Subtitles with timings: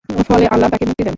[0.29, 1.09] ফলে আল্লাহ তাকে মুক্তি দেন।